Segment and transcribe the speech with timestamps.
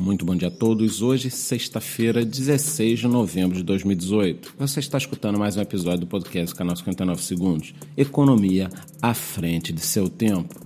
[0.00, 1.02] Muito bom dia a todos.
[1.02, 4.54] Hoje, sexta-feira, 16 de novembro de 2018.
[4.58, 7.74] Você está escutando mais um episódio do podcast Canal 59 Segundos.
[7.94, 8.70] Economia
[9.02, 10.58] à frente de seu tempo.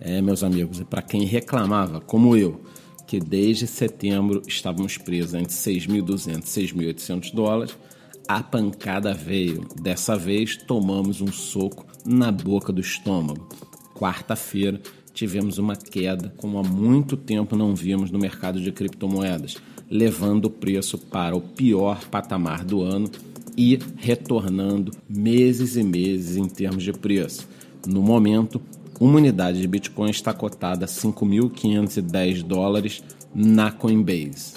[0.00, 2.60] É, meus amigos, e para quem reclamava, como eu,
[3.06, 7.78] que desde setembro estávamos presos entre 6.200 e 6.800 dólares,
[8.26, 9.64] a pancada veio.
[9.80, 13.48] Dessa vez, tomamos um soco na boca do estômago.
[13.94, 19.56] Quarta-feira, tivemos uma queda como há muito tempo não víamos no mercado de criptomoedas,
[19.90, 23.10] levando o preço para o pior patamar do ano
[23.56, 27.48] e retornando meses e meses em termos de preço.
[27.86, 28.60] No momento,
[28.98, 33.02] uma unidade de Bitcoin está cotada a 5.510 dólares
[33.34, 34.54] na Coinbase.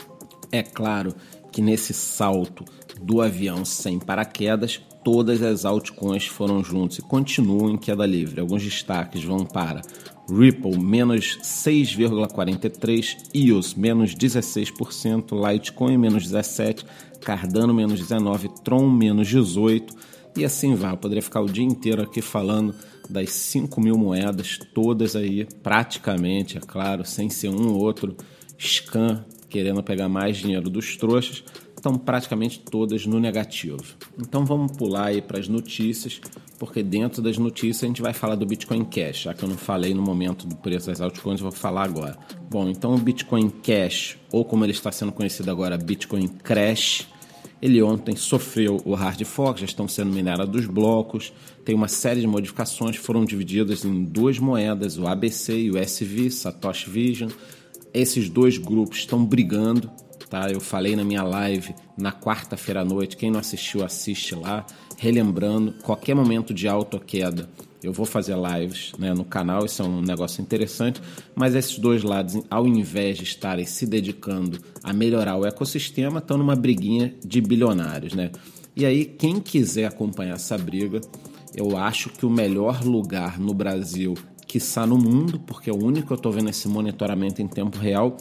[0.51, 1.13] É claro
[1.51, 2.63] que nesse salto
[3.01, 8.39] do avião sem paraquedas, todas as altcoins foram juntos e continuam em queda livre.
[8.39, 9.81] Alguns destaques vão para
[10.29, 16.83] Ripple menos 6,43%, EOS menos 16%, Litecoin menos 17%,
[17.21, 19.95] Cardano menos 19%, Tron menos 18%,
[20.37, 20.91] e assim vai.
[20.91, 22.75] Eu poderia ficar o dia inteiro aqui falando
[23.09, 28.15] das 5 mil moedas, todas aí, praticamente, é claro, sem ser um ou outro
[28.59, 31.43] scan querendo pegar mais dinheiro dos trouxas
[31.85, 33.83] estão praticamente todas no negativo.
[34.19, 36.19] Então vamos pular aí para as notícias,
[36.57, 39.57] porque dentro das notícias a gente vai falar do Bitcoin Cash, já que eu não
[39.57, 42.17] falei no momento do preço das altcoins, vou falar agora.
[42.49, 47.07] Bom, então o Bitcoin Cash, ou como ele está sendo conhecido agora, Bitcoin Crash,
[47.61, 51.31] ele ontem sofreu o hard fork, já estão sendo minerados os blocos,
[51.63, 56.31] tem uma série de modificações, foram divididas em duas moedas, o ABC e o SV,
[56.31, 57.29] Satoshi Vision.
[57.93, 59.89] Esses dois grupos estão brigando
[60.29, 60.49] tá?
[60.49, 63.17] Eu falei na minha live na quarta-feira à noite.
[63.17, 64.65] Quem não assistiu, assiste lá.
[64.97, 67.49] Relembrando, qualquer momento de alta queda,
[67.83, 69.65] eu vou fazer lives né, no canal.
[69.65, 71.01] Isso é um negócio interessante.
[71.35, 76.37] Mas esses dois lados, ao invés de estarem se dedicando a melhorar o ecossistema, estão
[76.37, 78.31] numa briguinha de bilionários, né?
[78.75, 80.99] E aí, quem quiser acompanhar essa briga,
[81.55, 84.15] eu acho que o melhor lugar no Brasil,
[84.45, 87.47] que está no mundo, porque é o único que eu estou vendo esse monitoramento em
[87.47, 88.17] tempo real,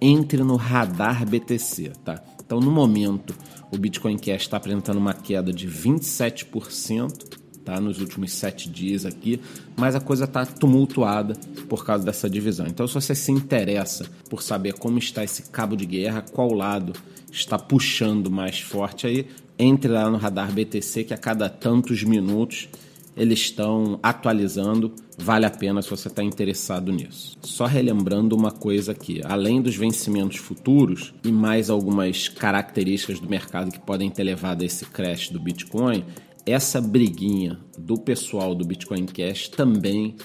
[0.00, 2.22] entre no radar BTC, tá?
[2.44, 3.34] Então, no momento,
[3.70, 7.80] o Bitcoin Cash está apresentando uma queda de 27%, tá?
[7.80, 9.40] Nos últimos sete dias aqui,
[9.76, 11.34] mas a coisa está tumultuada
[11.68, 12.66] por causa dessa divisão.
[12.66, 16.92] Então, se você se interessa por saber como está esse cabo de guerra, qual lado
[17.32, 19.26] está puxando mais forte aí,
[19.58, 22.68] entre lá no radar BTC que a cada tantos minutos
[23.16, 24.94] eles estão atualizando.
[25.16, 27.36] Vale a pena se você está interessado nisso.
[27.42, 33.70] Só relembrando uma coisa aqui: além dos vencimentos futuros e mais algumas características do mercado
[33.70, 36.04] que podem ter levado a esse crash do Bitcoin,
[36.46, 40.16] essa briguinha do pessoal do Bitcoin Cash também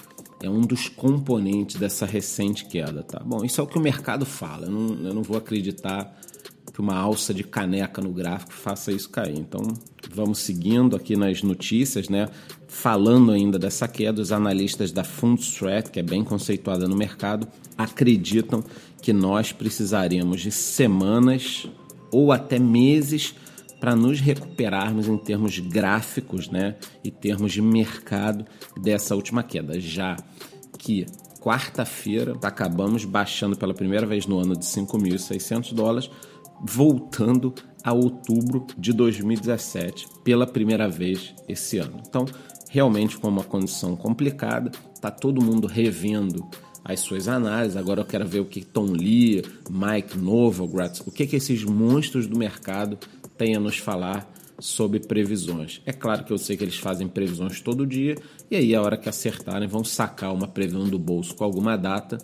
[0.42, 3.20] é um dos componentes dessa recente queda, tá?
[3.24, 4.66] Bom, isso é o que o mercado fala.
[4.66, 6.18] Eu não, eu não vou acreditar
[6.80, 9.38] que uma alça de caneca no gráfico faça isso cair.
[9.38, 9.60] Então,
[10.14, 12.26] vamos seguindo aqui nas notícias, né?
[12.66, 17.46] Falando ainda dessa queda, os analistas da Fundstrat, que é bem conceituada no mercado,
[17.76, 18.64] acreditam
[19.02, 21.68] que nós precisaremos de semanas
[22.10, 23.34] ou até meses
[23.78, 28.44] para nos recuperarmos em termos gráficos, né, e termos de mercado
[28.80, 30.16] dessa última queda, já
[30.78, 31.06] que
[31.40, 36.10] quarta-feira acabamos baixando pela primeira vez no ano de 5.600 dólares
[36.62, 42.02] voltando a outubro de 2017 pela primeira vez esse ano.
[42.06, 42.26] Então,
[42.68, 44.70] realmente foi uma condição complicada,
[45.00, 46.46] tá todo mundo revendo
[46.84, 47.76] as suas análises.
[47.76, 52.26] Agora eu quero ver o que Tom Lee, Mike Novogratz, o que, que esses monstros
[52.26, 52.98] do mercado
[53.36, 55.80] têm a nos falar sobre previsões.
[55.86, 58.16] É claro que eu sei que eles fazem previsões todo dia
[58.50, 62.18] e aí a hora que acertarem vão sacar uma previsão do bolso com alguma data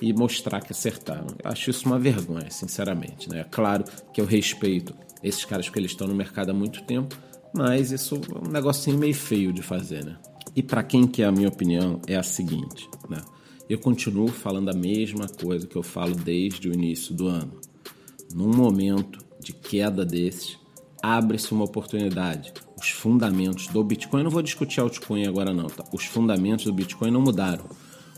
[0.00, 1.26] e mostrar que acertaram.
[1.42, 3.28] Eu acho isso uma vergonha, sinceramente.
[3.28, 3.40] Né?
[3.40, 7.16] É claro que eu respeito esses caras porque eles estão no mercado há muito tempo,
[7.54, 10.04] mas isso é um negocinho meio feio de fazer.
[10.04, 10.16] Né?
[10.56, 13.20] E para quem quer a minha opinião, é a seguinte: né?
[13.68, 17.60] eu continuo falando a mesma coisa que eu falo desde o início do ano.
[18.34, 20.58] Num momento de queda desses,
[21.02, 22.52] abre-se uma oportunidade.
[22.80, 25.84] Os fundamentos do Bitcoin, eu não vou discutir altcoin agora não, tá?
[25.92, 27.66] Os fundamentos do Bitcoin não mudaram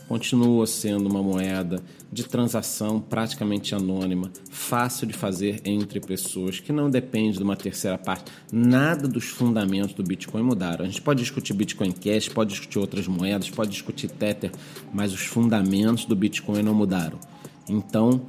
[0.07, 6.89] continua sendo uma moeda de transação praticamente anônima, fácil de fazer entre pessoas, que não
[6.89, 8.31] depende de uma terceira parte.
[8.51, 10.85] Nada dos fundamentos do Bitcoin mudaram.
[10.85, 14.51] A gente pode discutir Bitcoin Cash, pode discutir outras moedas, pode discutir Tether,
[14.93, 17.19] mas os fundamentos do Bitcoin não mudaram.
[17.67, 18.27] Então,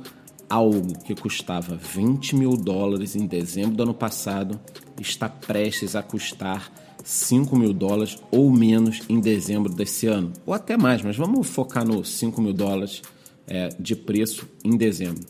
[0.49, 4.61] algo que custava 20 mil dólares em dezembro do ano passado
[5.00, 6.70] está prestes a custar
[7.05, 11.87] 5 mil dólares ou menos em dezembro desse ano, ou até mais, mas vamos focar
[11.87, 13.03] no 5 mil dólares
[13.47, 15.23] é, de preço em dezembro.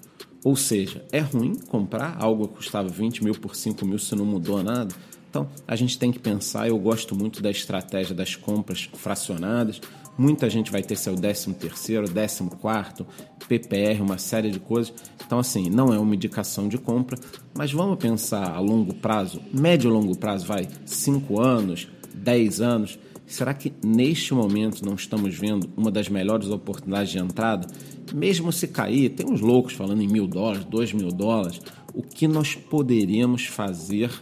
[0.45, 4.25] Ou seja, é ruim comprar algo que custava 20 mil por 5 mil se não
[4.25, 4.95] mudou nada?
[5.35, 6.69] Então, a gente tem que pensar.
[6.69, 9.81] Eu gosto muito da estratégia das compras fracionadas.
[10.17, 13.05] Muita gente vai ter seu 13 terceiro, 14 quarto,
[13.49, 14.95] PPR, uma série de coisas.
[15.27, 17.19] Então, assim, não é uma indicação de compra,
[17.53, 22.97] mas vamos pensar a longo prazo, médio e longo prazo, vai 5 anos, 10 anos.
[23.27, 27.67] Será que neste momento não estamos vendo uma das melhores oportunidades de entrada?
[28.15, 31.61] Mesmo se cair, tem uns loucos falando em mil dólares, dois mil dólares.
[31.93, 34.13] O que nós poderíamos fazer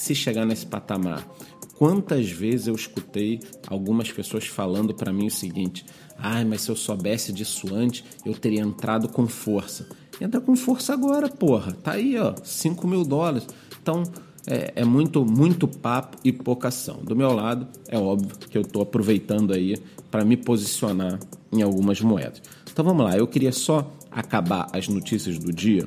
[0.00, 1.28] se chegar nesse patamar?
[1.76, 5.84] Quantas vezes eu escutei algumas pessoas falando para mim o seguinte:
[6.18, 9.86] ai, ah, mas se eu soubesse disso antes, eu teria entrado com força.
[10.18, 11.72] Entra com força agora, porra.
[11.72, 13.46] Tá aí, ó, 5 mil dólares.
[13.82, 14.02] Então,
[14.46, 17.00] é, é, muito, muito papo e pouca ação.
[17.02, 19.76] Do meu lado, é óbvio que eu estou aproveitando aí
[20.10, 21.18] para me posicionar
[21.52, 22.42] em algumas moedas.
[22.72, 25.86] Então vamos lá, eu queria só acabar as notícias do dia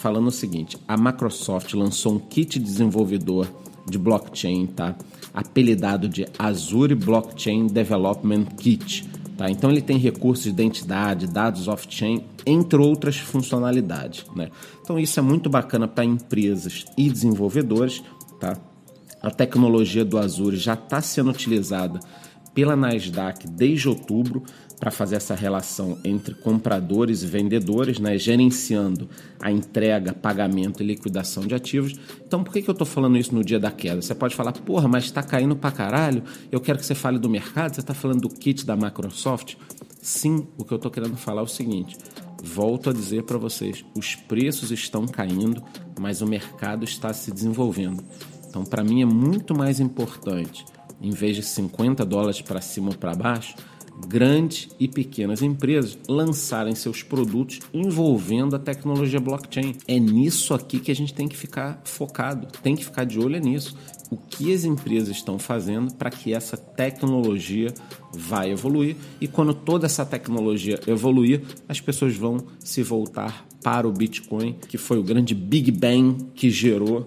[0.00, 3.48] falando o seguinte: a Microsoft lançou um kit desenvolvedor
[3.88, 4.96] de blockchain, tá?
[5.32, 9.08] Apelidado de Azure Blockchain Development Kit.
[9.36, 9.50] Tá?
[9.50, 14.24] Então ele tem recursos de identidade, dados off-chain, entre outras funcionalidades.
[14.34, 14.50] Né?
[14.82, 18.02] Então isso é muito bacana para empresas e desenvolvedores.
[18.38, 18.56] Tá?
[19.22, 22.00] A tecnologia do Azure já está sendo utilizada
[22.52, 24.42] pela Nasdaq desde outubro
[24.80, 31.46] para fazer essa relação entre compradores e vendedores, né, gerenciando a entrega, pagamento e liquidação
[31.46, 32.00] de ativos.
[32.26, 34.00] Então, por que, que eu estou falando isso no dia da queda?
[34.00, 37.28] Você pode falar, porra, mas está caindo para caralho, eu quero que você fale do
[37.28, 39.56] mercado, você está falando do kit da Microsoft?
[40.00, 41.98] Sim, o que eu estou querendo falar é o seguinte:
[42.42, 45.62] volto a dizer para vocês, os preços estão caindo,
[46.00, 48.02] mas o mercado está se desenvolvendo.
[48.48, 50.64] Então, para mim, é muito mais importante,
[51.02, 53.54] em vez de 50 dólares para cima ou para baixo,
[54.06, 59.76] grandes e pequenas empresas lançarem seus produtos envolvendo a tecnologia blockchain.
[59.86, 63.38] É nisso aqui que a gente tem que ficar focado, tem que ficar de olho
[63.40, 63.76] nisso.
[64.10, 67.72] O que as empresas estão fazendo para que essa tecnologia
[68.12, 73.92] vai evoluir e quando toda essa tecnologia evoluir, as pessoas vão se voltar para o
[73.92, 77.06] Bitcoin, que foi o grande Big Bang que gerou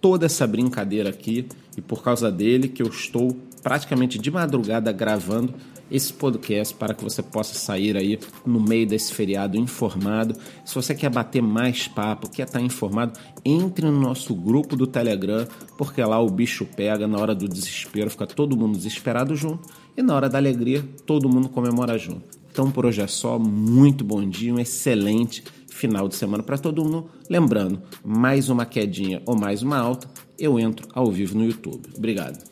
[0.00, 1.46] toda essa brincadeira aqui
[1.76, 5.54] e por causa dele que eu estou praticamente de madrugada gravando
[5.90, 10.36] esse podcast para que você possa sair aí no meio desse feriado informado.
[10.64, 15.46] Se você quer bater mais papo, quer estar informado, entre no nosso grupo do Telegram,
[15.76, 20.02] porque lá o bicho pega, na hora do desespero fica todo mundo desesperado junto e
[20.02, 22.22] na hora da alegria todo mundo comemora junto.
[22.50, 26.84] Então por hoje é só, muito bom dia, um excelente final de semana para todo
[26.84, 27.06] mundo.
[27.28, 30.08] Lembrando, mais uma quedinha ou mais uma alta,
[30.38, 31.88] eu entro ao vivo no YouTube.
[31.96, 32.49] Obrigado.